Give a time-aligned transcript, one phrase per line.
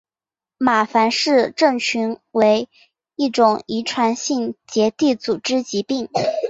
[0.57, 2.67] 马凡氏症候群为
[3.15, 6.09] 一种遗传性结缔组织疾病。